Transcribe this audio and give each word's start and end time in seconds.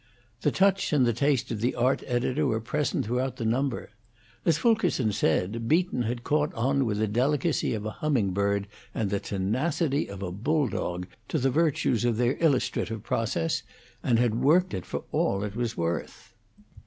The 0.41 0.49
touch 0.49 0.93
and 0.93 1.05
the 1.05 1.13
taste 1.13 1.51
of 1.51 1.61
the 1.61 1.75
art 1.75 2.01
editor 2.07 2.47
were 2.47 2.59
present 2.59 3.05
throughout 3.05 3.35
the 3.35 3.45
number. 3.45 3.91
As 4.45 4.57
Fulkerson 4.57 5.11
said, 5.11 5.67
Beaton 5.67 6.01
had 6.01 6.23
caught 6.23 6.51
on 6.55 6.87
with 6.87 6.97
the 6.97 7.05
delicacy 7.07 7.75
of 7.75 7.85
a 7.85 7.91
humming 7.91 8.31
bird 8.31 8.65
and 8.95 9.11
the 9.11 9.19
tenacity 9.19 10.07
of 10.07 10.23
a 10.23 10.31
bulldog 10.31 11.05
to 11.27 11.37
the 11.37 11.51
virtues 11.51 12.03
of 12.03 12.17
their 12.17 12.35
illustrative 12.37 13.03
process, 13.03 13.61
and 14.01 14.17
had 14.17 14.41
worked 14.41 14.73
it 14.73 14.87
for 14.87 15.03
all 15.11 15.43
it 15.43 15.55
was 15.55 15.77
worth. 15.77 16.33